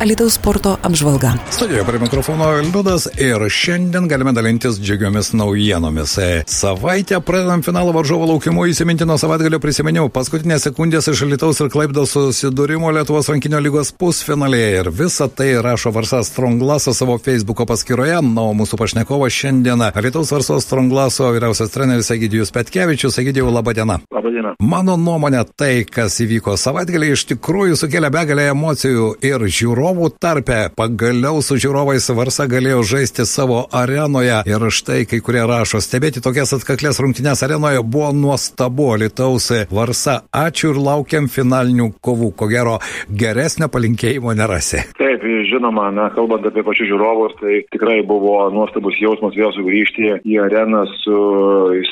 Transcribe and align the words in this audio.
Alitaus 0.00 0.34
sporto 0.34 0.76
apžvalga. 0.82 1.32
Studijoje 1.50 1.84
prie 1.84 1.98
mikrofono 2.00 2.50
Liudas 2.50 3.04
ir 3.20 3.42
šiandien 3.52 4.08
galime 4.08 4.32
dalintis 4.32 4.78
džiugiomis 4.80 5.32
naujienomis. 5.32 6.14
Savaitę 6.46 7.20
pradedam 7.20 7.62
finalo 7.62 7.92
varžovo 7.92 8.26
laukimu 8.26 8.64
įsimintino 8.66 9.18
savaitgalio 9.20 9.58
prisiminiau. 9.60 10.08
Paskutinės 10.08 10.64
sekundės 10.64 11.10
iš 11.12 11.20
Alitaus 11.26 11.60
ir 11.60 11.68
Klaipdos 11.68 12.14
susidūrimo 12.16 12.88
Lietuvos 12.96 13.28
rankinio 13.28 13.60
lygos 13.60 13.92
pusfinalėje 13.92 14.70
ir 14.78 14.90
visą 15.02 15.28
tai 15.28 15.50
rašo 15.60 15.92
Varsas 15.92 16.32
Stronglaso 16.32 16.96
savo 16.96 17.18
Facebook'o 17.20 17.68
paskyroje. 17.68 18.22
Na, 18.24 18.46
o 18.48 18.56
mūsų 18.56 18.80
pašnekovas 18.80 19.36
šiandien 19.36 19.84
Alitaus 19.90 20.32
Varsos 20.32 20.64
Stronglaso 20.64 21.28
vyriausias 21.36 21.76
treneris 21.76 22.08
Egidijus 22.16 22.54
Petkevičius. 22.56 23.20
Egidijau, 23.20 23.52
laba 23.52 23.76
diena. 23.76 24.00
Labą 24.08 24.32
dieną. 24.32 24.56
Mano 24.64 24.96
nuomonė, 24.96 25.44
tai, 25.60 25.84
kas 25.84 26.16
įvyko 26.24 26.56
savaitgalį, 26.56 27.12
iš 27.12 27.28
tikrųjų 27.34 27.76
sukėlė 27.84 28.08
begalę 28.16 28.48
emocijų 28.54 29.12
ir 29.28 29.44
žiūrovų 29.44 29.89
tarpe. 30.20 30.58
Pagaliau 30.76 31.40
su 31.42 31.56
žiūrovais 31.60 32.06
Varsa 32.16 32.46
galėjo 32.50 32.82
žaisti 32.92 33.26
savo 33.28 33.64
arenoje 33.72 34.40
ir 34.48 34.66
štai 34.70 35.04
kai 35.10 35.20
kurie 35.24 35.42
rašo, 35.48 35.80
stebėti 35.82 36.22
tokias 36.24 36.54
atkaklės 36.56 37.00
rungtynės 37.02 37.42
arenoje 37.46 37.82
buvo 37.82 38.12
nuostabu, 38.16 38.92
Lietuvos 39.00 39.50
Varsa. 39.70 40.20
Ačiū 40.32 40.72
ir 40.74 40.80
laukiam 40.80 41.28
finalinių 41.30 41.90
kovų. 42.00 42.30
Ko 42.38 42.48
gero, 42.50 42.78
geresnio 43.10 43.68
palinkėjimo 43.72 44.34
nerasi. 44.36 44.84
Taip, 44.98 45.24
žinoma, 45.50 45.88
na, 45.94 46.08
kalbant 46.14 46.46
apie 46.46 46.64
pačius 46.66 46.90
žiūrovus, 46.90 47.36
tai 47.40 47.60
tikrai 47.74 48.00
buvo 48.06 48.36
nuostabus 48.54 48.98
jausmas 49.00 49.36
vėl 49.38 49.52
sugrįžti 49.56 50.14
į 50.24 50.38
areną 50.44 50.84
su, 51.00 51.18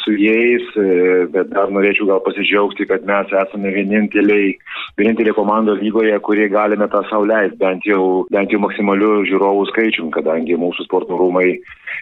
su 0.01 0.15
jais, 0.19 0.69
bet 1.35 1.51
dar 1.53 1.73
norėčiau 1.75 2.09
gal 2.11 2.23
pasidžiaugti, 2.27 2.87
kad 2.91 3.07
mes 3.09 3.33
esame 3.43 3.73
vieninteliai, 3.75 4.55
vienintelė 5.01 5.35
komanda 5.37 5.77
lygoje, 5.79 6.17
kurie 6.25 6.49
galime 6.53 6.89
tą 6.93 7.03
sauliais, 7.11 7.55
bent 7.61 7.87
jau, 7.89 8.05
bent 8.33 8.53
jau 8.53 8.61
maksimaliu 8.63 9.25
žiūrovų 9.29 9.67
skaičium, 9.73 10.13
kadangi 10.15 10.59
mūsų 10.61 10.87
sporto 10.87 11.19
rūmai 11.19 11.57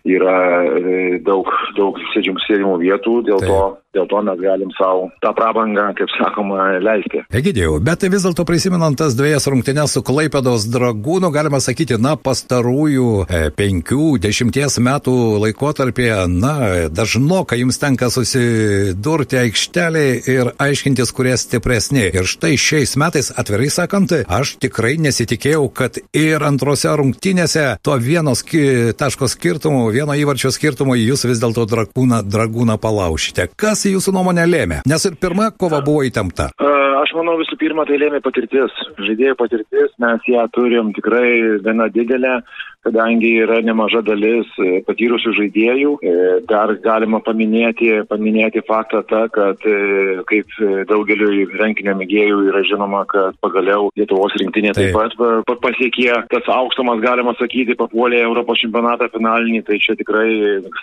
yra 0.07 0.39
e, 0.67 1.19
daug, 1.25 1.51
daug 1.79 1.99
sėdimų 2.15 2.81
vietų, 2.83 3.17
dėl 3.31 3.43
Taip. 3.43 3.51
to, 3.51 3.61
dėl 3.97 4.09
to 4.11 4.23
mes 4.27 4.41
galim 4.43 4.73
savo 4.77 5.09
tą 5.25 5.33
prabangą, 5.37 5.89
kaip 5.99 6.13
sakoma, 6.17 6.69
leisti. 6.83 7.23
Egidėjau, 7.41 7.79
bet 7.85 8.05
vis 8.13 8.27
dėlto 8.27 8.47
prisimenant 8.49 8.99
tas 8.99 9.17
dviejas 9.19 9.49
rungtynės 9.51 9.97
su 9.97 10.03
Klaipėdos 10.07 10.69
dragūnu, 10.73 11.31
galima 11.35 11.61
sakyti, 11.63 11.99
na, 12.03 12.17
pastarųjų 12.21 13.11
e, 13.25 13.43
penkių, 13.57 14.17
dešimties 14.23 14.79
metų 14.85 15.17
laikotarpėje, 15.45 16.19
na, 16.33 16.55
dažnokai 16.93 17.61
jums 17.63 17.81
tenka 17.83 18.11
susidurti 18.13 19.41
aikštelėje 19.41 20.21
ir 20.33 20.53
aiškintis, 20.63 21.13
kurie 21.17 21.37
stipresni. 21.41 22.07
Ir 22.13 22.29
štai 22.29 22.55
šiais 22.61 22.97
metais, 23.01 23.33
atvirai 23.33 23.71
sakant, 23.73 24.13
aš 24.13 24.57
tikrai 24.63 24.97
nesitikėjau, 25.03 25.67
kad 25.77 26.01
ir 26.17 26.45
antrose 26.47 26.93
rungtynėse 27.01 27.67
to 27.85 27.97
vieno 28.03 28.37
ski, 28.39 28.93
taško 28.99 29.29
skirtumo, 29.31 29.87
vieno 29.95 30.17
įvarčio 30.17 30.53
skirtumo 30.55 30.97
jūs 30.99 31.27
vis 31.29 31.43
dėlto 31.43 31.67
dragūną, 31.71 32.23
dragūną 32.27 32.79
palaušite. 32.83 33.49
Kas 33.57 33.86
jūsų 33.95 34.15
nuomonė 34.17 34.47
lėmė? 34.51 34.81
Nes 34.89 35.07
ir 35.07 35.19
pirma 35.21 35.51
kova 35.55 35.83
buvo 35.85 36.03
įtempta. 36.09 36.51
Aš 36.57 36.76
manau 37.19 37.37
visų 37.41 37.59
pirma 37.61 37.85
tai 37.89 37.99
lėmė 38.01 38.23
patirtis, 38.25 38.73
žaidėjų 39.01 39.37
patirtis, 39.41 39.93
mes 40.03 40.31
ją 40.31 40.47
turim 40.55 40.93
tikrai 40.97 41.59
gana 41.65 41.89
didelę, 41.93 42.39
kadangi 42.87 43.33
yra 43.43 43.59
nemaža 43.67 44.03
dalis 44.07 44.47
e, 44.63 44.81
patyrusių 44.87 45.33
žaidėjų. 45.41 45.95
E, 46.07 46.15
Dar 46.47 46.71
galima 46.85 47.19
paminėti, 47.25 47.89
paminėti 48.11 48.63
faktą 48.69 49.01
tą, 49.11 49.25
kad 49.35 49.65
e, 49.67 50.23
kaip 50.29 50.53
daugeliu 50.91 51.49
renginio 51.59 51.97
mėgėjų 51.99 52.45
yra 52.53 52.63
žinoma, 52.69 53.03
kad 53.11 53.35
pagaliau 53.43 53.89
Lietuvos 53.99 54.37
rinktinė 54.39 54.75
taip, 54.77 54.93
Taip. 54.95 55.17
pat 55.19 55.47
pa- 55.49 55.57
pasiekė 55.67 56.21
tas 56.31 56.47
aukštumas, 56.53 57.01
galima 57.03 57.35
sakyti, 57.41 57.75
papuolė 57.79 58.21
Europos 58.23 58.61
čempionatą 58.63 59.09
finalinį, 59.15 59.65
tai 59.67 59.81
čia 59.83 59.97
tikrai, 59.99 60.29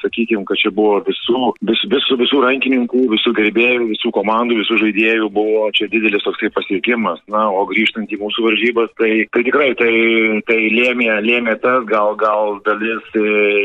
sakykime, 0.01 0.43
kad 0.49 0.59
čia 0.59 0.73
buvo 0.75 0.99
visų, 1.07 1.53
vis, 1.69 1.85
visų, 1.93 2.19
visų 2.23 2.43
rankininkų, 2.43 3.05
visų 3.15 3.35
gerbėjų, 3.39 3.87
visų 3.93 4.11
komandų, 4.19 4.59
visų 4.63 4.81
žaidėjų 4.83 5.31
buvo 5.33 5.69
čia 5.77 5.87
didelis 5.93 6.22
toksai 6.25 6.49
pasiekimas. 6.53 7.21
Na, 7.31 7.45
o 7.51 7.63
grįžtant 7.69 8.11
į 8.11 8.19
mūsų 8.21 8.45
varžybas, 8.47 8.91
tai, 8.99 9.11
tai 9.33 9.43
tikrai 9.47 9.71
tai, 9.79 9.91
tai 10.47 10.59
lėmė, 10.73 11.09
lėmė 11.25 11.57
tas, 11.63 11.83
gal, 11.89 12.15
gal 12.19 12.57
dalis 12.67 13.03
e, 13.17 13.23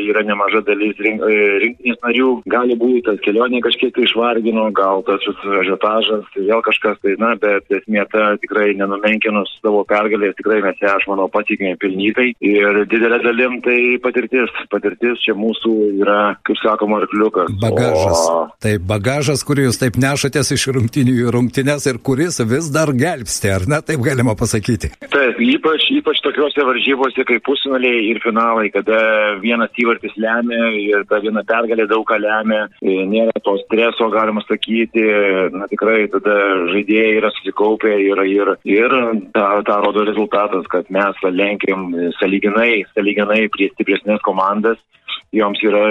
yra 0.09 0.25
nemaža 0.27 0.63
dalis 0.67 0.99
rink, 1.05 1.25
e, 1.25 1.49
rinktinės 1.65 2.01
narių, 2.05 2.31
gali 2.51 2.79
būti 2.79 3.05
tas 3.09 3.21
kelionė 3.25 3.63
kažkiek 3.65 3.95
tai 3.97 4.07
išvargino, 4.07 4.69
gal 4.77 5.05
tas 5.07 5.25
ažiotažas, 5.63 6.27
tai 6.35 6.47
vėl 6.49 6.65
kažkas 6.67 7.01
tai, 7.05 7.17
na, 7.21 7.35
bet 7.41 7.69
esmė 7.81 8.07
ta 8.13 8.35
tikrai 8.43 8.73
nenumenkinus 8.79 9.59
savo 9.63 9.85
pergalės, 9.89 10.37
tikrai 10.39 10.61
mes 10.65 10.81
ją, 10.83 10.97
aš 10.99 11.09
manau, 11.11 11.29
patikime 11.33 11.77
pelnytai 11.81 12.31
ir 12.45 12.83
didelė 12.91 13.21
dalim 13.25 13.59
tai 13.65 13.79
patirtis, 14.03 14.53
patirtis 14.73 15.23
čia 15.25 15.37
mūsų 15.39 15.75
yra, 16.03 16.21
kaip 16.47 16.61
sakoma, 16.63 17.03
arkliukas. 17.03 17.53
Bagažas. 17.63 18.25
O, 18.29 18.49
Tai 18.63 18.75
bagažas, 18.83 19.45
kurį 19.47 19.69
jūs 19.69 19.79
taip 19.81 19.97
nešatės 20.01 20.51
iš 20.57 20.69
rungtynių 20.75 21.15
į 21.23 21.33
rungtynės 21.35 21.87
ir 21.91 22.01
kuris 22.05 22.41
vis 22.51 22.71
dar 22.75 22.93
gelbsti, 22.97 23.51
ar 23.53 23.67
ne, 23.71 23.81
taip 23.85 24.03
galima 24.05 24.35
pasakyti. 24.39 24.91
Taip, 25.13 25.41
ypač, 25.43 25.87
ypač 25.99 26.21
tokiuose 26.25 26.65
varžybose 26.69 27.25
kaip 27.29 27.45
pusfinaliai 27.47 28.07
ir 28.11 28.21
finalai, 28.25 28.69
kada 28.75 28.99
vienas 29.43 29.75
įvartis 29.81 30.17
lemia 30.21 30.71
ir 30.79 31.07
ta 31.11 31.21
viena 31.25 31.45
pergalė 31.49 31.89
daug 31.91 32.07
ką 32.09 32.19
lemia, 32.23 32.67
e, 32.83 32.99
nėra 33.11 33.35
to 33.45 33.57
streso, 33.65 34.11
galima 34.15 34.45
sakyti, 34.47 35.05
na 35.55 35.69
tikrai 35.71 36.07
tada 36.13 36.37
žaidėjai 36.73 37.17
yra 37.21 37.33
susikaupę 37.37 37.95
ir, 38.05 38.23
ir, 38.33 38.55
ir 38.69 38.97
tą, 39.37 39.49
tą 39.69 39.81
rodo 39.85 40.07
rezultatas, 40.09 40.67
kad 40.73 40.91
mes 40.95 41.25
lenkiam 41.29 41.91
saliginai, 42.19 42.85
saliginai 42.95 43.45
prie 43.55 43.71
stipresnės 43.75 44.25
komandas, 44.27 44.81
joms 45.35 45.61
yra 45.67 45.85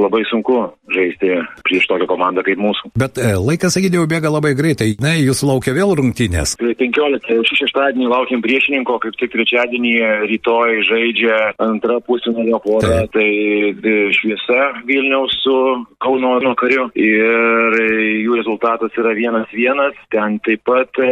labai 0.00 0.22
sunku 0.30 0.58
žaisti 0.94 1.30
prieš 1.66 1.88
tokią 1.90 2.08
komandą 2.10 2.44
kaip 2.46 2.60
mūsų. 2.60 2.92
Bet 2.98 3.18
e, 3.18 3.34
laikas, 3.38 3.76
sakydėjau, 3.76 4.06
bėga 4.10 4.32
labai 4.32 4.54
greitai. 4.58 4.92
Na, 5.02 5.14
jūs 5.18 5.42
laukia 5.46 5.74
vėl 5.76 5.94
rungtynės. 5.98 6.56
Tai 6.60 6.74
15, 6.80 7.30
jau 7.32 7.46
šį 7.48 7.60
šeštadienį 7.62 8.10
laukiam 8.10 8.42
priešininko, 8.44 8.98
kaip 9.02 9.18
tik 9.20 9.32
trečiadienį 9.34 9.94
rytoj 10.30 10.82
žaidžia 10.88 11.38
antra 11.62 11.98
pusfinalio 12.04 12.60
pora, 12.64 13.04
tai 13.14 13.28
e, 13.72 13.94
šviesa 14.18 14.70
Vilniaus 14.88 15.36
su 15.44 15.56
Kauno 16.04 16.36
kariu 16.58 16.86
ir 16.98 17.78
e, 17.80 17.88
jų 18.24 18.38
rezultatas 18.40 18.94
yra 19.00 19.14
vienas 19.16 19.48
vienas, 19.54 19.96
ten 20.12 20.38
taip 20.44 20.64
pat 20.68 21.00
e, 21.02 21.08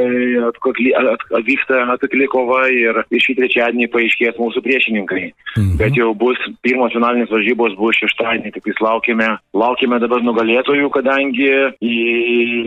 atkakli, 0.48 0.92
at, 0.98 1.24
atvyksta 1.40 1.84
atkakli 1.94 2.28
kova 2.32 2.64
ir 2.72 3.02
šį 3.12 3.38
trečiadienį 3.40 3.88
paaiškės 3.92 4.40
mūsų 4.40 4.64
priešininkai. 4.64 5.24
Mhm. 5.56 5.76
Bet 5.80 5.96
jau 5.98 6.12
bus 6.18 6.40
pirmos 6.64 6.94
finalinės 6.94 7.32
varžybos 7.32 7.76
bus 7.80 7.98
šeštadienį, 8.02 8.54
tik 8.56 8.71
tais 8.72 8.82
laukime, 8.82 9.28
laukime 9.54 9.98
dabar 10.00 10.22
nugalėtojų, 10.24 10.88
kadangi 10.92 11.50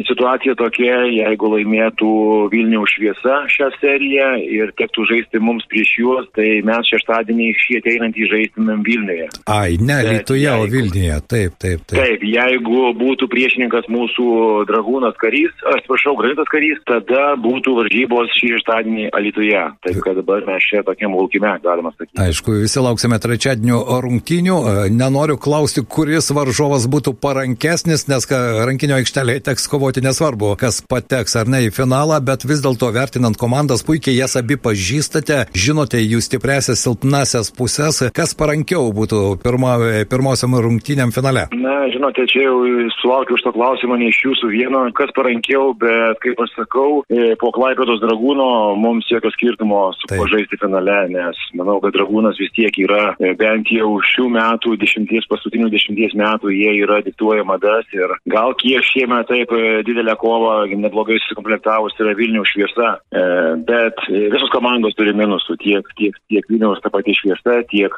situacija 0.08 0.56
tokia, 0.60 1.06
jeigu 1.10 1.50
laimėtų 1.56 2.12
Vilniaus 2.54 2.94
šviesa 2.96 3.46
šią 3.52 3.70
seriją 3.80 4.30
ir 4.44 4.74
tektų 4.78 5.06
žaisti 5.10 5.42
mums 5.42 5.66
prieš 5.72 5.96
juos, 6.00 6.28
tai 6.36 6.62
mes 6.66 6.88
šeštadienį 6.92 7.50
šį 7.62 7.80
ateinantį 7.82 8.30
žaistumėm 8.32 8.84
Vilniuje. 8.86 9.30
Ai, 9.52 9.78
ne, 9.80 10.00
Lietuvoje, 10.06 10.52
o 10.54 10.68
Vilniuje. 10.70 11.20
Taip, 11.26 11.58
taip, 11.62 11.86
taip. 11.90 11.98
Taip, 11.98 12.26
jeigu 12.26 12.92
būtų 13.00 13.30
priešininkas 13.32 13.90
mūsų 13.92 14.28
dragūnas 14.70 15.18
karys, 15.22 15.54
atsiprašau, 15.76 16.16
granitas 16.20 16.50
karys, 16.52 16.82
tada 16.88 17.34
būtų 17.42 17.76
varžybos 17.80 18.34
šį 18.38 18.54
šeštadienį 18.56 19.10
Alituje. 19.16 19.64
Taip, 19.86 20.02
kad 20.06 20.20
dabar 20.20 20.46
mes 20.48 20.70
čia 20.70 20.84
tokiam 20.86 21.16
laukime, 21.18 21.56
galima 21.64 21.94
sakyti. 21.96 22.18
Aišku, 22.22 22.60
visi 22.66 22.84
lauksime 22.84 23.20
trečiadienio 23.22 23.82
rungtynių. 24.06 24.56
E, 24.56 24.76
Nenoriu 24.96 25.38
klausti, 25.42 25.84
kuris 25.96 26.28
varžovas 26.36 26.90
būtų 26.92 27.14
parankesnis, 27.24 28.04
nes 28.12 28.28
rankinio 28.68 28.98
aikštelėje 29.00 29.46
teks 29.48 29.70
kovoti 29.72 30.02
nesvarbu, 30.04 30.52
kas 30.60 30.82
pateks 30.92 31.38
ar 31.40 31.48
ne 31.48 31.62
į 31.68 31.70
finalą, 31.76 32.18
bet 32.20 32.44
vis 32.44 32.60
dėlto 32.66 32.90
vertinant 32.92 33.40
komandas, 33.40 33.86
puikiai 33.88 34.18
jas 34.18 34.36
abi 34.36 34.58
pažįstate, 34.60 35.46
žinote 35.56 36.02
jų 36.02 36.20
stipresias, 36.26 36.84
silpnasias 36.84 37.52
pusės, 37.56 38.02
kas 38.16 38.36
parankiau 38.36 38.90
būtų 38.97 39.22
pirma, 39.44 39.78
pirmosiam 40.12 40.58
rungtyniam 40.66 41.16
finale. 41.16 41.46
Na, 41.56 41.86
žinote, 41.94 42.28
čia 42.28 42.44
jau 42.50 42.58
sulaukiu 42.98 43.38
už 43.40 43.46
to 43.48 43.56
klausimą 43.56 44.00
ne 44.02 44.12
iš 44.12 44.20
jūsų 44.26 44.52
vieno, 44.52 44.84
kas 45.00 45.16
parankiau, 45.16 45.72
bet 45.80 46.20
kaip 46.26 46.44
aš 46.44 46.58
sakau, 46.58 46.90
e, 47.08 47.32
po 47.40 47.53
Klaipėdos 47.56 48.03
dragūno 48.03 48.50
mums 48.82 49.08
jokio 49.14 49.32
skirtumo 49.38 49.86
su 49.96 50.12
kuo 50.12 50.28
žaisti 50.28 50.59
finale, 50.59 51.00
nes 51.16 51.40
manau, 51.56 51.80
kad 51.84 51.96
dragūnas 51.96 52.36
vis 52.41 52.52
tiek 52.58 52.84
yra 52.84 53.14
e, 53.16 53.32
bent 53.40 53.72
jau 53.72 53.96
šių 54.12 54.28
metų, 54.36 54.76
dešimties 54.84 55.32
paskutinių 55.32 55.72
dešimties 55.72 55.84
metų 55.90 56.52
jie 56.53 56.72
yra 56.84 57.02
diktuoja 57.05 57.43
madas 57.47 57.85
ir 57.93 58.11
gal 58.32 58.53
kiek 58.59 58.84
šiemet 58.84 59.28
taip 59.29 59.52
e, 59.52 59.82
didelę 59.87 60.16
kovą 60.20 60.66
neblogai 60.72 61.17
susikomplektavus 61.22 61.97
yra 61.99 62.16
Vilniaus 62.17 62.52
šviesa, 62.53 62.96
e, 63.11 63.26
bet 63.67 63.99
e, 64.09 64.29
visos 64.34 64.52
komandos 64.53 64.96
turi 64.96 65.14
minusų, 65.14 65.58
tiek, 65.61 65.84
tiek, 65.99 66.16
tiek 66.29 66.47
Vilniaus 66.49 66.82
ta 66.84 66.90
pati 66.93 67.16
šviesa, 67.17 67.61
tiek 67.72 67.93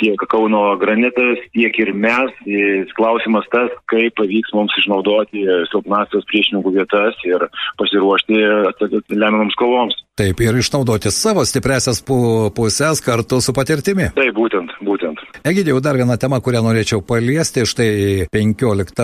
tiek 0.00 0.22
Kauno 0.32 0.78
granitas, 0.80 1.42
tiek 1.52 1.76
ir 1.76 1.90
mes. 1.92 2.32
Klausimas 2.96 3.44
tas, 3.52 3.68
kaip 3.92 4.14
pavyks 4.16 4.54
mums 4.56 4.72
išnaudoti 4.80 5.44
silpnasios 5.68 6.24
priešininkų 6.30 6.72
vietas 6.78 7.18
ir 7.28 7.44
pasiruošti 7.76 8.40
lemiamams 9.12 9.58
kovoms. 9.60 9.98
Taip, 10.20 10.40
ir 10.44 10.56
išnaudoti 10.60 11.08
savo 11.08 11.46
stipresias 11.48 12.02
pusės 12.04 13.00
kartu 13.00 13.38
su 13.40 13.54
patirtimi. 13.56 14.10
Taip, 14.18 14.34
būtent, 14.36 14.74
būtent. 14.84 15.22
Egidėjau, 15.48 15.80
dar 15.80 15.96
viena 15.96 16.18
tema, 16.20 16.42
kurią 16.44 16.60
norėčiau 16.66 17.00
paliesti. 17.00 17.64
Štai 17.64 18.26
15, 18.28 19.00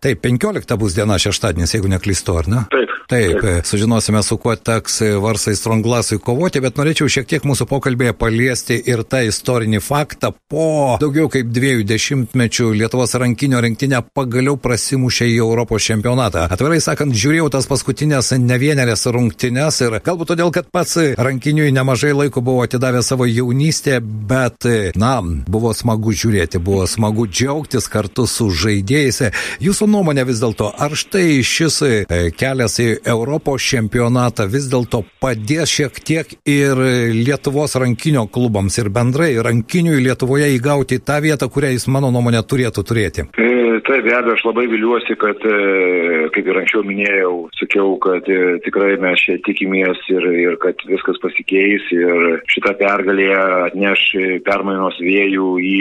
taip, 0.00 0.22
15 0.24 0.78
bus 0.80 0.96
diena 0.96 1.20
šeštadienis, 1.20 1.76
jeigu 1.76 1.92
neklystu, 1.92 2.38
ar 2.40 2.48
ne? 2.48 2.64
Taip. 2.72 2.94
Taip, 3.08 3.38
taip. 3.40 3.64
sužinosime, 3.64 4.22
su 4.22 4.36
kuo 4.36 4.52
teks 4.56 4.98
Varsai 5.20 5.54
Stronglasui 5.56 6.18
kovoti, 6.20 6.60
bet 6.60 6.76
norėčiau 6.76 7.08
šiek 7.08 7.28
tiek 7.28 7.44
mūsų 7.48 7.64
pokalbėje 7.70 8.12
paliesti 8.20 8.76
ir 8.84 9.00
tą 9.08 9.22
istorinį 9.24 9.80
faktą. 9.80 10.34
Po 10.52 10.96
daugiau 11.00 11.30
kaip 11.32 11.48
dviejų 11.48 11.86
dešimtmečių 11.88 12.68
Lietuvos 12.76 13.16
rankinio 13.16 13.62
rinktinė 13.64 14.02
pagaliau 14.12 14.58
prasimušė 14.60 15.28
į 15.32 15.38
Europos 15.40 15.88
čempionatą. 15.88 16.50
Atvirai 16.52 16.82
sakant, 16.84 17.16
žiūrėjau 17.16 17.48
tas 17.56 17.68
paskutinės 17.70 18.34
ne 18.44 18.60
vienerės 18.60 19.08
rungtynės 19.08 19.80
ir 19.86 19.96
galbūt 20.04 20.34
todėl, 20.38 20.52
kad 20.54 20.68
pats 20.70 20.94
rankiniui 21.18 21.72
nemažai 21.74 22.12
laiko 22.14 22.40
buvo 22.44 22.62
atidavęs 22.62 23.08
savo 23.10 23.26
jaunystę, 23.26 23.98
bet, 24.00 24.66
na, 24.94 25.16
buvo 25.50 25.72
smagu 25.74 26.12
žiūrėti, 26.14 26.60
buvo 26.62 26.86
smagu 26.86 27.26
džiaugtis 27.26 27.88
kartu 27.90 28.26
su 28.30 28.46
žaidėjais. 28.54 29.32
Jūsų 29.64 29.88
nuomonė 29.90 30.26
vis 30.28 30.38
dėlto, 30.38 30.70
ar 30.78 30.94
štai 30.94 31.40
šis 31.42 31.80
e, 31.82 31.92
kelias 32.38 32.78
į 32.78 32.88
Europos 33.02 33.66
čempionatą 33.66 34.46
vis 34.46 34.70
dėlto 34.70 35.02
padės 35.18 35.74
šiek 35.74 35.98
tiek 36.06 36.36
ir 36.46 36.78
Lietuvos 37.18 37.74
rankinio 37.80 38.28
klubams 38.30 38.78
ir 38.78 38.92
bendrai 38.94 39.32
rankiniui 39.42 40.04
Lietuvoje 40.06 40.52
įgauti 40.54 41.00
tą 41.02 41.18
vietą, 41.24 41.50
kurią 41.50 41.74
jis, 41.74 41.88
mano 41.90 42.12
nuomonė, 42.14 42.44
turėtų 42.46 42.86
turėti? 42.86 43.26
E, 43.34 43.57
tai 43.86 44.00
be 44.02 44.12
abejo, 44.14 44.34
aš 44.36 44.44
labai 44.46 44.66
viliuosi, 44.70 45.16
kad, 45.20 45.42
e, 45.44 46.28
kaip 46.34 46.48
ir 46.48 46.60
anksčiau 46.60 46.84
minėjau, 46.86 47.32
sakiau, 47.58 47.94
kad 48.02 48.28
e, 48.30 48.58
tikrai 48.64 48.96
mes 49.02 49.22
čia 49.24 49.36
tikimės 49.46 50.00
ir, 50.12 50.26
ir 50.44 50.56
kad 50.62 50.80
viskas 50.88 51.20
pasikeis 51.22 51.86
ir 51.94 52.40
šitą 52.52 52.74
pergalę 52.80 53.28
atneš 53.68 54.04
permainos 54.46 54.98
vėjų 55.02 55.50
į 55.62 55.76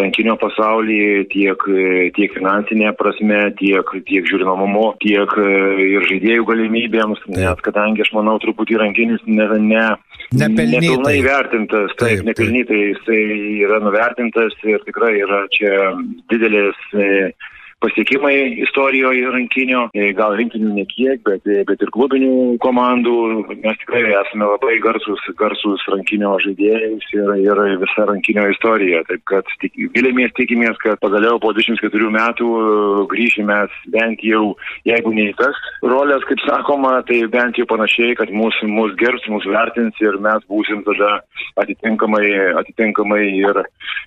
rankinio 0.00 0.36
pasaulį 0.40 1.26
tiek, 1.32 1.68
tiek 2.16 2.34
finansinė 2.36 2.94
prasme, 2.98 3.42
tiek, 3.60 3.94
tiek 4.08 4.28
žiūrinomumo, 4.30 4.86
tiek 5.02 5.36
ir 5.36 6.08
žaidėjų 6.10 6.48
galimybėms, 6.50 7.24
nes 7.36 7.64
kadangi 7.66 8.04
aš 8.06 8.12
manau 8.16 8.38
truputį 8.42 8.80
rankinis 8.82 9.24
ne, 9.26 9.48
ne, 9.60 9.86
nepilnai 10.32 11.18
vertintas, 11.24 11.92
taip, 11.96 12.20
taip 12.22 12.26
nepelnytai 12.30 12.80
jisai 12.90 13.20
yra 13.66 13.80
nuvertintas 13.84 14.56
ir 14.66 14.82
tikrai 14.86 15.14
yra 15.22 15.44
čia 15.54 15.92
didelės 16.30 16.78
e, 16.94 17.08
pasiekimai 17.80 18.56
istorijoje 18.64 19.26
rankinio, 19.30 19.82
e, 19.92 20.08
gal 20.16 20.36
rinkinių 20.38 20.72
ne 20.78 20.84
kiek, 20.88 21.20
bet, 21.26 21.44
e, 21.44 21.60
bet 21.68 21.82
ir 21.84 21.90
klubinių 21.92 22.56
komandų. 22.64 23.16
Mes 23.52 23.76
tikrai 23.82 24.02
esame 24.16 24.48
labai 24.48 24.78
garsus, 24.80 25.20
garsus 25.36 25.84
rankinio 25.92 26.32
žaidėjais 26.44 27.04
ir, 27.12 27.32
ir 27.44 27.60
visa 27.82 28.06
rankinio 28.08 28.46
istorija. 28.54 29.02
Taip 29.10 29.24
kad 29.28 29.52
tik, 29.60 29.76
vilėmės 29.96 30.32
tikimės, 30.38 30.78
kad 30.80 31.00
pagaliau 31.04 31.40
po 31.42 31.52
24 31.56 32.08
metų 32.16 32.48
e, 32.48 32.64
grįžime 33.12 33.58
bent 33.92 34.24
jau, 34.24 34.54
jeigu 34.88 35.12
ne 35.12 35.28
į 35.32 35.36
tas 35.36 35.60
rolės, 35.84 36.24
kaip 36.30 36.40
sakoma, 36.46 36.96
tai 37.08 37.20
bent 37.32 37.60
jau 37.60 37.68
panašiai, 37.68 38.16
kad 38.16 38.32
mūsų 38.32 38.70
mus 38.72 38.96
gerbs, 38.96 39.28
mūsų 39.28 39.52
vertins 39.52 40.00
ir 40.00 40.16
mes 40.24 40.48
būsim 40.48 40.80
tada 40.88 41.20
atitinkamai, 41.60 42.24
atitinkamai 42.62 43.22
ir, 43.36 43.62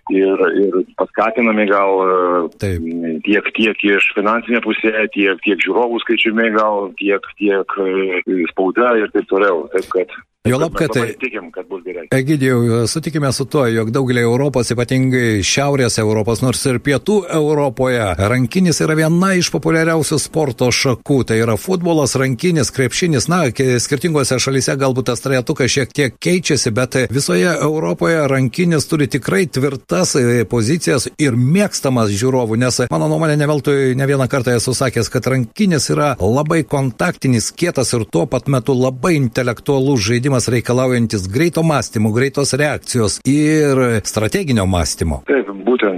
ir, 0.09 0.45
ir 0.65 0.81
paskatinami 0.97 1.69
gal 1.69 2.49
Taip. 2.57 2.89
tiek 3.25 3.53
tiek 3.59 3.83
iš 3.91 4.09
finansinė 4.15 4.61
pusė, 4.63 4.93
tiek, 5.13 5.39
tiek 5.43 5.61
žiūrovų 5.65 5.99
skaičiumi 6.05 6.49
gal, 6.55 6.89
tiek, 6.99 7.25
tiek 7.41 7.77
e, 7.83 8.23
spauda 8.53 8.95
ir 9.01 9.11
taip 9.15 9.27
toliau. 9.31 9.65
Taip 9.73 9.89
kad 9.93 10.15
Juolab, 10.49 10.75
kad... 10.79 10.95
Tikim, 11.21 11.51
kad 11.53 11.67
bus 11.69 11.83
gerai. 11.85 12.07
Egidijau, 12.15 12.87
sutikime 12.89 13.31
su 13.35 13.45
tuo, 13.45 13.65
jog 13.69 13.91
daugelį 13.93 14.23
Europos, 14.25 14.71
ypatingai 14.73 15.43
Šiaurės 15.45 15.99
Europos, 16.01 16.41
nors 16.41 16.63
ir 16.69 16.79
Pietų 16.83 17.19
Europoje, 17.37 18.01
rankinis 18.31 18.81
yra 18.83 18.95
viena 18.97 19.31
iš 19.37 19.51
populiariausių 19.53 20.19
sporto 20.21 20.71
šakų. 20.73 21.19
Tai 21.29 21.37
yra 21.43 21.57
futbolas, 21.59 22.15
rankinis, 22.19 22.71
krepšinis. 22.73 23.29
Na, 23.31 23.43
skirtingose 23.49 24.39
šalyse 24.41 24.75
galbūt 24.79 25.11
tas 25.11 25.21
trejetukas 25.23 25.71
šiek 25.73 25.93
tiek 25.95 26.17
keičiasi, 26.21 26.73
bet 26.75 26.97
visoje 27.13 27.51
Europoje 27.51 28.23
rankinis 28.31 28.87
turi 28.89 29.09
tikrai 29.11 29.45
tvirtas 29.51 30.15
e, 30.17 30.43
pozicijas 30.49 31.09
ir 31.21 31.37
mėgstamas 31.37 32.13
žiūrovų, 32.13 32.57
nes 32.61 32.81
mano 32.91 33.09
nuomonė 33.11 33.37
ne 33.39 33.49
veltui 33.49 33.95
ne 33.99 34.07
vieną 34.09 34.29
kartą 34.31 34.55
esu 34.57 34.73
sakęs, 34.77 35.11
kad 35.13 35.27
rankinis 35.29 35.89
yra 35.93 36.13
labai 36.19 36.63
kontaktinis, 36.69 37.51
kietas 37.53 37.93
ir 37.97 38.07
tuo 38.09 38.25
pat 38.29 38.49
metu 38.51 38.75
labai 38.77 39.15
intelektualus 39.19 40.05
žaidimas 40.09 40.38
žaidimas 40.39 40.47
reikalaujantis 40.47 41.27
greito 41.27 41.63
mąstymo, 41.63 42.11
greitos 42.11 42.53
reakcijos 42.53 43.19
ir 43.25 44.01
strateginio 44.03 44.65
mąstymo. 44.65 45.23
Taip, 45.27 45.47
būtent 45.65 45.88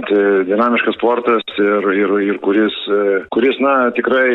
dinamiškas 0.48 0.96
sportas 0.98 1.44
ir, 1.58 1.88
ir, 1.96 2.12
ir 2.26 2.38
kuris, 2.44 2.74
e, 2.88 3.22
kuris, 3.34 3.58
na, 3.62 3.90
tikrai, 3.96 4.28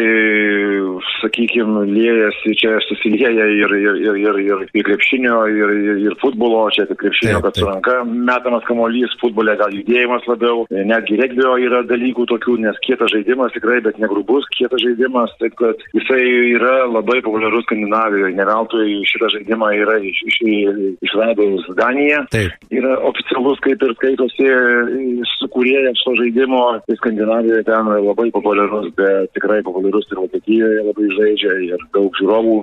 sakykime, 1.21 1.85
liejasi, 1.91 2.55
čia 2.59 2.77
susilieja 2.87 3.47
ir, 3.51 3.75
ir, 3.77 3.99
ir, 4.03 4.19
ir, 4.23 4.39
ir, 4.43 4.65
ir 4.73 4.87
krepšinio, 4.87 5.39
ir, 5.51 5.73
ir, 5.77 6.01
ir 6.07 6.17
futbolo, 6.21 6.65
čia 6.75 6.87
tik 6.89 6.99
krepšinio, 7.03 7.41
kad 7.45 7.57
su 7.57 7.67
ranka 7.67 7.99
metamas 8.07 8.65
kamuolys, 8.69 9.15
futbole 9.21 9.55
gal 9.59 9.73
judėjimas 9.75 10.27
labiau, 10.29 10.65
e, 10.71 10.85
netgi 10.87 11.19
regbio 11.21 11.55
yra 11.61 11.83
dalykų 11.87 12.27
tokių, 12.33 12.57
nes 12.65 12.79
kietas 12.85 13.13
žaidimas 13.13 13.55
tikrai, 13.55 13.79
bet 13.85 13.99
negrubus, 14.01 14.47
kietas 14.55 14.83
žaidimas, 14.83 15.33
taip 15.41 15.57
kad 15.59 15.81
jisai 15.97 16.21
yra 16.57 16.85
labai 16.89 17.21
populiarus 17.25 17.65
Skandinavijoje, 17.67 18.35
ne 18.37 18.45
veltui 18.47 19.01
šitą 19.09 19.31
žaidimą 19.33 19.73
yra 19.81 19.97
iš, 20.05 20.21
iš, 20.29 20.37
išleidus 21.03 21.65
Danija. 21.77 22.23
Taip. 22.31 22.55
Yra 22.71 22.95
oficialus, 23.09 23.59
kaip 23.65 23.83
ir 23.83 23.93
skaitosi, 23.97 24.47
sukūrėjas 25.67 26.01
šio 26.03 26.15
žaidimo. 26.21 26.61
Tai 26.87 26.95
Skandinavijoje 26.97 27.63
ten 27.67 27.89
labai 28.07 28.31
populiarus, 28.31 28.91
bet 28.95 29.31
tikrai 29.35 29.61
populiarus 29.63 30.07
ir 30.11 30.21
Vokietijoje 30.21 30.83
labai 30.87 31.07
žaidžia 31.17 31.53
ir 31.67 31.87
daug 31.93 32.11
žiūrovų 32.15 32.57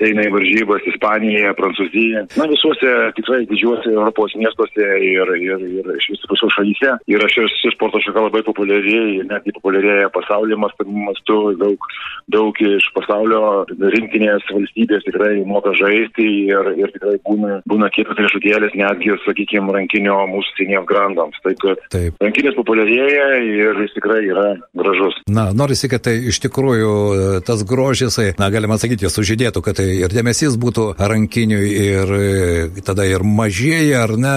eina 0.00 0.24
į 0.24 0.32
varžybas 0.32 0.86
Ispanijoje, 0.88 1.52
Prancūzijoje. 1.58 2.22
Na, 2.40 2.46
visuose 2.50 2.92
tikrai 3.18 3.42
didžiuose 3.50 3.92
Europos 3.92 4.34
miestuose 4.38 4.86
ir, 5.04 5.32
ir, 5.36 5.64
ir 5.80 5.90
iš 5.96 6.08
visų 6.30 6.48
šalyse. 6.56 6.94
Ir 7.10 7.24
šis 7.34 7.74
sporto 7.74 8.00
šaka 8.04 8.26
labai 8.28 8.42
populiariai, 8.46 9.20
netgi 9.28 9.54
populiarėja 9.58 10.10
pasaulio 10.14 10.56
mastu, 10.60 11.38
daug, 11.60 11.88
daug 12.32 12.62
iš 12.64 12.88
pasaulio 12.96 13.42
rinktinės 13.68 14.46
valstybės 14.50 15.04
tikrai 15.08 15.34
moka 15.48 15.74
žaisti 15.76 16.28
ir, 16.48 16.72
ir 16.80 16.94
tikrai 16.96 17.18
būna, 17.26 17.60
būna 17.68 17.90
kitas 17.94 18.18
riešutėlis 18.20 18.76
netgi, 18.78 19.12
sakykime, 19.26 19.72
rankinio 19.76 20.16
mūsų 20.32 20.56
seniems 20.62 20.88
grandams. 20.88 21.36
Taip, 21.44 21.60
kad 21.60 21.84
Taip. 21.92 22.16
Rankinės 22.50 22.58
populiarėja 22.58 23.26
ir 23.44 23.80
jis 23.84 23.94
tikrai 23.94 24.20
yra 24.28 24.46
gražus. 24.74 25.16
Na, 25.28 25.52
norisi, 25.52 25.88
kad 25.88 26.02
tai 26.02 26.16
iš 26.30 26.40
tikrųjų 26.44 27.42
tas 27.46 27.62
grožis, 27.64 28.18
na, 28.38 28.50
galima 28.50 28.78
sakyti, 28.78 29.08
sužydėtų, 29.08 29.62
kad 29.62 29.76
tai 29.76 29.86
ir 30.00 30.10
dėmesys 30.10 30.56
būtų 30.60 30.96
rankiniui 30.98 31.70
ir 31.70 32.82
tada 32.84 33.04
ir 33.06 33.22
mažėja, 33.22 34.04
ar 34.04 34.16
ne, 34.16 34.36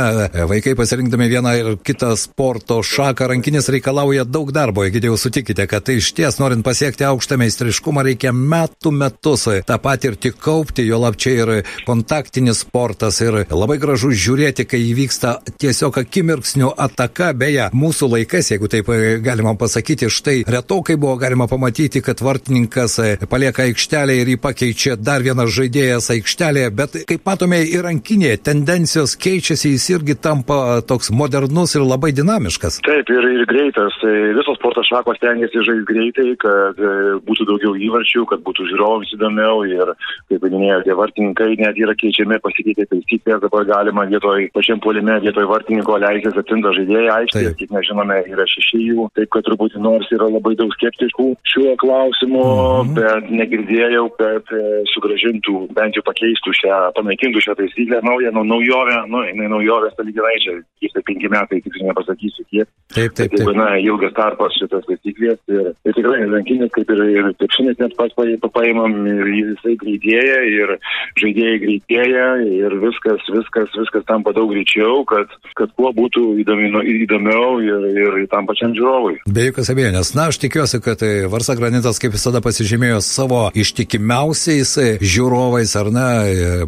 vaikai 0.50 0.76
pasirinkdami 0.76 1.30
vieną 1.30 1.56
ir 1.60 1.72
kitą 1.84 2.16
sporto 2.18 2.82
šaką, 2.84 3.28
rankinis 3.30 3.70
reikalauja 3.70 4.26
daug 4.26 4.52
darbo, 4.54 4.84
jeigu 4.84 5.14
jau 5.14 5.18
sutikite, 5.18 5.68
kad 5.68 5.86
tai 5.86 6.00
iš 6.02 6.14
ties, 6.16 6.40
norint 6.42 6.66
pasiekti 6.66 7.06
aukštą 7.08 7.38
meistriškumą, 7.42 8.06
reikia 8.10 8.34
metų 8.34 8.94
metus 8.94 9.48
tą 9.68 9.80
patirtį 9.82 10.34
kaupti, 10.40 10.86
jo 10.88 11.02
lab 11.02 11.18
čia 11.20 11.36
ir 11.44 11.54
kontaktai 11.88 12.14
taktinis 12.24 12.62
sportas 12.64 13.18
ir 13.22 13.36
labai 13.52 13.76
gražu 13.82 14.12
žiūrėti, 14.14 14.64
kai 14.70 14.80
įvyksta 14.92 15.34
tiesiog 15.60 15.98
akimirksnių 16.04 16.70
ataka. 16.86 17.32
Beje, 17.38 17.66
mūsų 17.74 17.93
laikais, 18.02 18.52
jeigu 18.54 18.70
taip 18.72 18.90
e, 18.90 19.18
galima 19.24 19.54
pasakyti, 19.60 20.10
štai 20.10 20.44
retokai 20.50 20.96
buvo 20.98 21.18
galima 21.22 21.48
pamatyti, 21.48 22.02
kad 22.02 22.22
vartininkas 22.24 22.98
e, 23.04 23.10
palieka 23.30 23.68
aikštelę 23.68 24.16
ir 24.22 24.34
jį 24.34 24.38
pakeičia 24.44 24.98
dar 24.98 25.24
vienas 25.26 25.52
žaidėjas 25.54 26.10
aikštelėje, 26.16 26.72
bet 26.76 26.98
kaip 27.10 27.26
matome 27.28 27.62
ir 27.64 27.86
rankinėje 27.86 28.42
tendencijos 28.50 29.16
keičiasi, 29.20 29.76
jis 29.76 29.90
irgi 29.98 30.18
tampa 30.18 30.82
toks 30.88 31.12
modernus 31.14 31.76
ir 31.78 31.86
labai 31.86 32.14
dinamiškas. 32.16 32.80
Taip, 32.88 33.10
ir, 33.14 33.30
ir 33.38 33.46
greitas. 33.50 33.96
Tai 34.02 34.14
visos 34.38 34.58
sporto 34.60 34.84
šakos 34.88 35.22
tengiasi 35.22 35.64
žaisti 35.68 35.88
greitai, 35.90 36.30
kad 36.42 36.80
e, 36.80 36.94
būtų 37.28 37.48
daugiau 37.50 37.76
įvarčių, 37.88 38.26
kad 38.32 38.44
būtų 38.46 38.68
žiūrovams 38.72 39.14
įdomiau 39.18 39.64
ir, 39.70 39.94
kaip 40.32 40.48
minėjote, 40.48 40.96
vartininkai 40.98 41.52
net 41.62 41.80
yra 41.80 41.96
keičiami 42.00 42.40
pasikeitė 42.44 42.88
taisyklės, 42.92 43.42
dabar 43.44 43.68
galima 43.70 44.08
vietoj 44.10 44.50
pačiam 44.56 44.82
polime, 44.84 45.20
vietoj 45.24 45.48
vartininko 45.50 46.00
leistis 46.04 46.38
atsinta 46.40 46.74
žaidėjai 46.78 47.12
aikštėje, 47.18 47.54
tik 47.60 47.74
nežinau 47.84 48.04
žinome, 48.04 48.24
yra 48.32 48.46
šeši 48.48 48.80
jų, 48.88 49.08
taip 49.16 49.30
kad 49.34 49.46
turbūt 49.46 49.76
nors 49.80 50.08
yra 50.12 50.28
labai 50.32 50.56
daug 50.56 50.72
skeptikų 50.74 51.36
šiuo 51.48 51.76
klausimu, 51.78 52.44
mhm. 52.84 52.94
bet 52.98 53.30
negirdėjau, 53.32 54.10
kad 54.18 54.44
e, 54.54 54.84
sugražintų, 54.94 55.74
bent 55.76 55.96
jau 55.96 56.04
pakeistų 56.06 56.54
šią, 56.62 56.80
panaikintų 56.98 57.44
šią 57.44 57.56
taisyklę, 57.60 58.02
naują, 58.04 58.32
nu, 58.34 58.44
naujovę, 58.44 59.04
nu, 59.12 59.24
jinai 59.28 59.50
naujovė 59.52 59.92
saliginai 59.96 60.36
čia, 60.44 60.58
kiek 60.82 60.94
tai 60.96 61.04
penki 61.08 61.32
metai, 61.32 61.62
tiksliai 61.64 61.90
nepasakysiu 61.92 62.46
kiek. 62.50 62.70
Taip, 62.94 63.16
taip, 63.18 63.34
taip. 63.34 63.52
Na, 63.58 63.74
ilgas 63.82 64.14
tarpas 64.18 64.56
šitas 64.60 64.86
taisyklės 64.88 65.40
ir, 65.52 65.72
ir 65.74 65.98
tikrai 65.98 66.24
rankinės 66.30 66.74
kaip 66.74 66.90
ir, 66.94 67.04
ir 67.14 67.32
krepšinis 67.40 67.80
net 67.82 67.96
pats 67.98 68.16
paimam 68.54 68.96
ir 69.10 69.30
jisai 69.34 69.76
greitėja 69.82 70.40
ir 70.50 70.76
žaidėjai 71.22 71.60
greitėja 71.64 72.28
ir 72.46 72.78
viskas, 72.84 73.24
viskas, 73.34 73.74
viskas 73.78 74.06
tampa 74.10 74.34
daug 74.36 74.52
greičiau, 74.54 75.02
kad, 75.10 75.32
kad 75.58 75.74
kuo 75.78 75.90
būtų 75.96 76.26
įdomi, 76.44 76.70
įdomiau 77.06 77.58
ir, 77.66 77.73
ir 77.94 78.28
tam 78.32 78.48
pačiam 78.50 78.74
žiūrovui. 78.76 79.20
Be 79.30 79.48
jokios 79.50 79.72
abejonės. 79.74 80.14
Na, 80.18 80.28
aš 80.32 80.40
tikiuosi, 80.44 80.80
kad 80.84 81.02
tai 81.02 81.12
Varsa 81.32 81.56
Granitas 81.58 82.00
kaip 82.02 82.16
visada 82.16 82.42
pasižymėjo 82.44 83.00
savo 83.06 83.42
ištikimiausiais 83.58 84.76
žiūrovais, 85.02 85.74
ar 85.80 85.90
ne, 85.94 86.08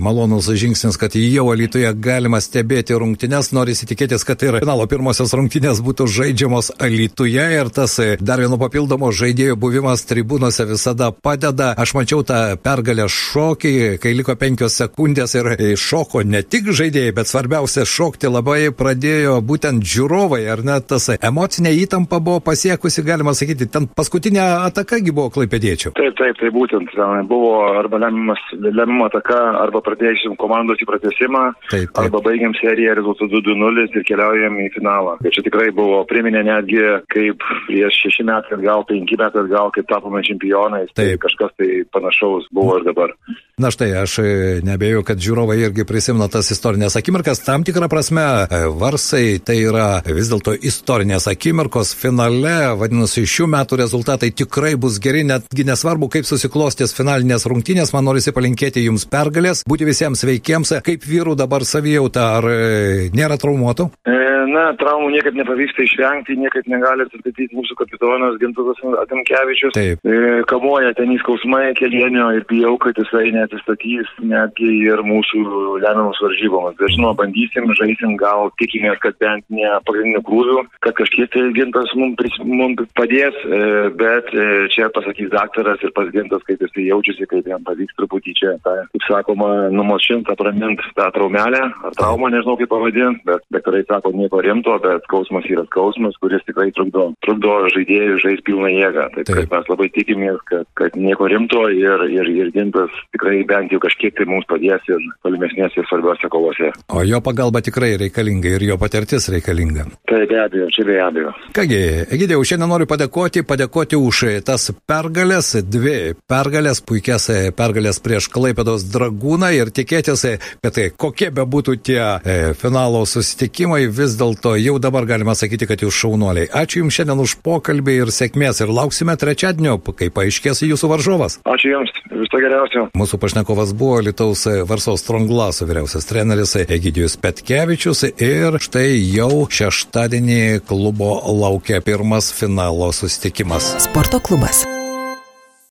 malonus 0.01 0.49
žingsnis, 0.51 0.97
kad 1.01 1.15
jau 1.19 1.47
Alytuje 1.53 1.91
galima 2.01 2.41
stebėti 2.43 2.97
rungtynes, 2.99 3.51
nori 3.55 3.75
įsitikėtis, 3.75 4.25
kad 4.27 4.41
ir 4.45 4.59
finalo 4.63 4.87
pirmosios 4.91 5.33
rungtynės 5.37 5.81
būtų 5.85 6.07
žaidžiamos 6.11 6.73
Alytuje 6.81 7.45
ir 7.59 7.71
tas 7.73 7.97
dar 8.19 8.41
vieno 8.43 8.59
papildomo 8.61 9.11
žaidėjų 9.15 9.57
buvimas 9.59 10.05
tribūnose 10.09 10.67
visada 10.69 11.11
padeda. 11.11 11.73
Aš 11.79 11.95
mačiau 11.97 12.23
tą 12.27 12.41
pergalę 12.61 13.07
šokį, 13.11 13.75
kai 14.01 14.15
liko 14.17 14.35
penkios 14.39 14.77
sekundės 14.81 15.35
ir 15.37 15.51
šoko 15.79 16.23
ne 16.25 16.41
tik 16.43 16.71
žaidėjai, 16.75 17.13
bet 17.15 17.31
svarbiausia 17.31 17.85
šokti 17.89 18.31
labai 18.31 18.71
pradėjo 18.75 19.39
būtent 19.45 19.85
žiūrovai, 19.85 20.43
ar 20.51 20.63
net 20.65 20.94
tas 20.95 21.09
emocinė 21.19 21.73
įtampa 21.83 22.19
buvo 22.23 22.41
pasiekusi, 22.45 23.03
galima 23.05 23.35
sakyti, 23.37 23.67
ten 23.71 23.87
paskutinė 23.91 24.43
atakagi 24.69 25.13
buvo 25.15 25.31
klaipėdiečių. 25.35 25.93
Taip, 25.97 26.15
taip, 26.19 26.39
tai 26.39 26.51
būtent 26.55 26.95
buvo 27.29 27.53
arba 27.75 27.99
lemiama 27.99 29.09
ataka, 29.09 29.41
arba 29.61 29.81
pradėsim 29.85 30.37
komandos 30.39 30.81
į 30.81 30.89
pratesimą, 30.89 31.45
taip, 31.69 31.89
taip. 31.91 32.01
arba 32.05 32.23
baigiam 32.25 32.55
seriją 32.59 32.95
rezultatu 32.99 33.41
2-0 33.45 33.87
ir 33.89 34.07
keliaujam 34.07 34.59
į 34.65 34.69
finalą. 34.75 35.17
Ir 35.25 35.35
čia 35.35 35.45
tikrai 35.45 35.71
buvo 35.75 36.03
priminę 36.09 36.43
netgi 36.47 36.81
kaip 37.11 37.43
prieš 37.67 38.01
šeši 38.05 38.27
metai 38.27 38.57
atgal, 38.59 38.85
penki 38.87 39.19
metai 39.19 39.43
atgal, 39.45 39.71
kaip 39.75 39.89
tapome 39.91 40.23
čempionais. 40.25 40.91
Tai 40.93 41.03
taip. 41.03 41.15
Tai 41.15 41.23
kažkas 41.25 41.55
tai 41.59 41.69
panašaus 41.93 42.49
buvo 42.55 42.79
ir 42.79 42.87
dabar. 42.87 43.13
Na 43.61 43.71
štai, 43.71 43.91
aš 44.01 44.17
e, 44.19 44.27
nebejoju, 44.67 45.03
kad 45.07 45.21
žiūrovai 45.21 45.55
irgi 45.63 45.85
prisimena 45.87 46.27
tas 46.31 46.49
istorinės 46.51 46.97
akimirkas. 46.99 47.39
Tam 47.45 47.63
tikrą 47.63 47.87
prasme, 47.91 48.25
e, 48.43 48.59
Varsai 48.81 49.39
tai 49.39 49.61
yra 49.63 50.01
vis 50.05 50.31
dėlto 50.31 50.57
istorinės 50.85 51.25
akimirkos 51.25 51.95
finale. 51.97 52.75
Vadinasi, 52.77 53.23
šių 53.25 53.47
metų 53.49 53.79
rezultatai 53.81 54.29
tikrai 54.29 54.75
bus 54.77 54.99
geri, 55.01 55.23
netgi 55.25 55.65
nesvarbu, 55.65 56.11
kaip 56.13 56.27
susiklostės 56.29 56.93
finalinės 56.93 57.47
rungtynės. 57.49 57.89
Man 57.95 58.05
norisi 58.05 58.33
palinkėti 58.35 58.85
jums 58.85 59.07
pergalės, 59.09 59.63
būti 59.65 59.87
visiems 59.89 60.21
veikiems. 60.29 60.75
Kaip 60.85 61.07
vyrų 61.09 61.33
dabar 61.41 61.65
savijauta, 61.65 62.27
ar 62.37 62.49
e, 62.51 63.09
nėra 63.17 63.39
traumuotų? 63.41 63.89
E, 64.05 64.13
na, 64.51 64.67
traumų 64.77 65.09
niekaip 65.15 65.39
nepavyksta 65.39 65.87
išvengti, 65.87 66.37
niekaip 66.43 66.69
negali 66.69 67.07
atsistatyti 67.07 67.57
mūsų 67.57 67.79
kapitonas 67.81 68.37
Gintukas 68.41 68.83
Adamkevičius. 69.01 69.73
Taip. 69.73 70.05
E, 70.05 70.43
kamuoja 70.51 70.93
ten 70.99 71.15
įskausmai 71.15 71.73
kelienio 71.79 72.29
ir 72.37 72.45
bijau, 72.49 72.75
kad 72.83 73.01
jisai 73.01 73.31
neatsistatys 73.33 74.13
netgi 74.21 74.69
ir 74.85 75.01
mūsų 75.07 75.41
lemiamus 75.81 76.21
varžybomis. 76.27 76.77
Bet 76.77 76.93
žinoma, 76.93 77.15
bandysim, 77.23 77.73
žaisim, 77.81 78.15
gal 78.21 78.53
tikimės, 78.61 79.01
kad 79.01 79.17
bent 79.23 79.49
ne 79.49 79.73
pagrindinių 79.89 80.21
krūvių, 80.29 80.61
kad 80.83 80.95
kažkiek 80.97 81.31
tai 81.33 81.45
gintas 81.55 81.91
mums, 81.97 82.39
mums 82.43 82.81
padės, 82.97 83.37
e, 83.45 83.61
bet 83.97 84.31
e, 84.33 84.47
čia 84.73 84.89
pasakys 84.95 85.31
daktaras 85.33 85.81
ir 85.85 85.93
pas 85.95 86.09
gintas, 86.13 86.43
kaip 86.47 86.61
jisai 86.63 86.87
jaučiasi, 86.89 87.27
kaip 87.31 87.47
jam 87.49 87.63
pavyks 87.67 87.97
truputį 87.99 88.35
čia, 88.37 88.55
ta, 88.65 88.77
kaip 88.93 89.07
sakoma, 89.07 89.69
numalšinti, 89.73 90.31
apramint 90.31 90.83
tą 90.97 91.09
traumelę, 91.15 91.61
ar 91.87 91.97
traumą, 91.97 92.31
nežinau 92.33 92.57
kaip 92.59 92.71
pavadinti, 92.71 93.23
bet 93.27 93.45
daktarai 93.53 93.83
sako 93.89 94.13
nieko 94.15 94.41
rimto, 94.45 94.77
bet 94.83 95.05
skausmas 95.09 95.47
yra 95.49 95.65
skausmas, 95.69 96.17
kuris 96.21 96.43
tikrai 96.47 96.71
trukdo, 96.75 97.09
trukdo 97.25 97.57
žaidėjų 97.73 98.19
žaisti 98.23 98.45
pilną 98.49 98.71
jėgą. 98.73 99.07
Taip, 99.15 99.31
Taip. 99.31 99.51
mes 99.51 99.71
labai 99.71 99.89
tikimės, 99.95 100.39
kad, 100.49 100.67
kad 100.79 100.97
nieko 100.99 101.29
rimto 101.31 101.65
ir, 101.73 102.05
ir, 102.11 102.29
ir 102.31 102.51
gintas 102.55 102.93
tikrai 103.15 103.41
bent 103.47 103.73
jau 103.73 103.81
kažkiek 103.83 104.15
tai 104.17 104.27
mums 104.29 104.47
padės 104.49 104.85
ir 104.91 105.01
tolimesnėse 105.25 105.85
svarbiose 105.89 106.29
kovose. 106.31 106.71
O 106.93 107.03
jo 107.07 107.21
pagalba 107.25 107.61
tikrai 107.65 107.95
reikalinga 108.01 108.55
ir 108.57 108.67
jo 108.69 108.79
patirtis 108.81 109.29
reikalinga. 109.33 109.87
Tai 110.09 110.21
be 110.29 110.39
abejo, 110.41 110.64
čia 110.73 110.85
be 110.87 110.97
abejo. 111.01 111.33
Kągi, 111.55 111.79
Egidėjau, 112.15 112.43
šiandien 112.47 112.71
noriu 112.71 112.87
padėkoti, 112.89 113.45
padėkoti 113.47 113.99
už 113.99 114.21
tas 114.47 114.69
pergalės, 114.87 115.53
dvi 115.65 116.15
pergalės, 116.29 116.81
puikias 116.85 117.29
pergalės 117.57 118.01
prieš 118.03 118.29
Klaipėdos 118.33 118.87
dragūną 118.93 119.51
ir 119.55 119.71
tikėtis, 119.75 120.25
kad 120.63 120.75
tai 120.75 120.89
kokie 120.91 121.31
be 121.35 121.45
būtų 121.45 121.77
tie 121.85 122.01
e, 122.01 122.37
finalo 122.57 123.03
susitikimai, 123.09 123.85
vis 123.87 124.17
dėlto 124.19 124.55
jau 124.59 124.77
dabar 124.81 125.07
galima 125.09 125.35
sakyti, 125.37 125.67
kad 125.69 125.83
jūs 125.83 125.95
šaunuoliai. 126.03 126.49
Ačiū 126.51 126.83
Jums 126.83 126.97
šiandien 126.97 127.21
už 127.23 127.37
pokalbį 127.45 127.99
ir 128.03 128.13
sėkmės 128.13 128.61
ir 128.63 128.73
lauksime 128.73 129.15
trečiadienio, 129.19 129.77
kai 129.95 130.11
paaiškės 130.13 130.65
jūsų 130.67 130.91
varžovas. 130.91 131.39
Ačiū 131.47 131.73
Jums, 131.75 131.93
viso 132.19 132.41
geriausio. 132.41 132.87
Mūsų 132.97 133.19
pašnekovas 133.21 133.73
buvo 133.77 133.99
Lietuvos 134.05 134.45
Varsos 134.69 135.03
Stronglaso 135.03 135.67
vyriausias 135.69 136.07
treneris 136.09 136.55
Egidijus 136.65 137.17
Petkevičius 137.21 138.05
ir 138.13 138.59
štai 138.61 138.87
jau 139.15 139.45
šeštadienį 139.49 140.61
klubo 140.67 141.17
laukia 141.43 141.81
pirmas 141.85 142.31
finalo 142.35 142.91
susitikimas. 142.95 143.75
Sporto 143.89 144.21
klubas. 144.23 144.65